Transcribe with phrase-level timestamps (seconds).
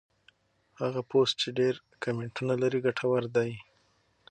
[0.81, 3.51] هغه پوسټ چې ډېر کمنټونه لري ګټور دی.